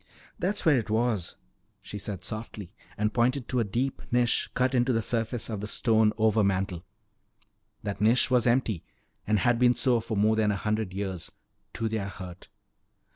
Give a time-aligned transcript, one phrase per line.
[0.39, 1.35] "There's where it was,"
[1.79, 5.67] she said softly and pointed to a deep niche cut into the surface of the
[5.67, 6.81] stone overmantel.
[7.83, 8.83] That niche was empty
[9.27, 11.31] and had been so for more than a hundred years
[11.73, 12.47] to their hurt.